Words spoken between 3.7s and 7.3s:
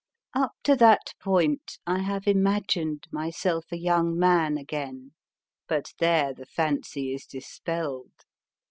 a young man again, but there the fancy is